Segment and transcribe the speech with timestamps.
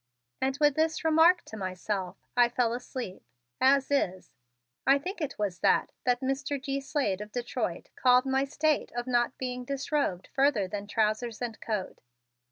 [0.41, 3.23] And with this remark to myself I fell asleep,
[3.61, 4.31] "as is,"
[4.87, 6.59] I think it was that Mr.
[6.59, 6.81] G.
[6.81, 12.01] Slade of Detroit called my state of not being disrobed further than trousers and coat.